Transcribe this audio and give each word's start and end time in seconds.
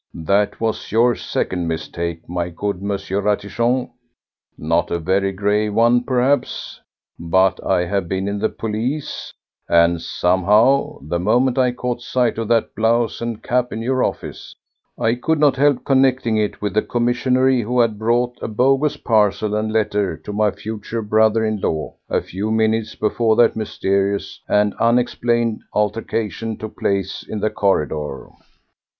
That 0.23 0.59
was 0.59 0.91
your 0.91 1.13
second 1.15 1.67
mistake, 1.67 2.27
my 2.27 2.49
good 2.49 2.77
M. 2.77 2.89
Ratichon; 2.93 3.91
not 4.57 4.89
a 4.89 4.97
very 4.97 5.31
grave 5.31 5.75
one, 5.75 6.01
perhaps, 6.03 6.81
but 7.19 7.63
I 7.63 7.85
have 7.85 8.09
been 8.09 8.27
in 8.27 8.39
the 8.39 8.49
police, 8.49 9.31
and 9.69 10.01
somehow, 10.01 10.97
the 11.03 11.19
moment 11.19 11.59
I 11.59 11.71
caught 11.71 12.01
sight 12.01 12.39
of 12.39 12.47
that 12.47 12.73
blouse 12.73 13.21
and 13.21 13.43
cap 13.43 13.71
in 13.71 13.83
your 13.83 14.03
office, 14.03 14.55
I 14.97 15.13
could 15.13 15.37
not 15.37 15.55
help 15.57 15.85
connecting 15.85 16.35
it 16.35 16.63
with 16.63 16.73
the 16.73 16.81
commissionnaire 16.81 17.61
who 17.61 17.79
had 17.79 17.99
brought 17.99 18.39
a 18.41 18.47
bogus 18.47 18.97
parcel 18.97 19.53
and 19.53 19.71
letter 19.71 20.17
to 20.17 20.33
my 20.33 20.49
future 20.49 21.03
brother 21.03 21.45
in 21.45 21.59
law 21.59 21.93
a 22.09 22.23
few 22.23 22.49
minutes 22.49 22.95
before 22.95 23.35
that 23.35 23.55
mysterious 23.55 24.41
and 24.49 24.73
unexplained 24.79 25.61
altercation 25.75 26.57
took 26.57 26.75
place 26.79 27.21
in 27.29 27.39
the 27.39 27.51
corridor." 27.51 28.29